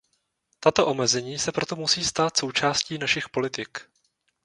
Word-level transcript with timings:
Tato 0.59 0.87
omezení 0.87 1.39
se 1.39 1.51
proto 1.51 1.75
musí 1.75 2.03
stát 2.03 2.37
součástí 2.37 2.97
našich 2.97 3.29
politik. 3.29 3.89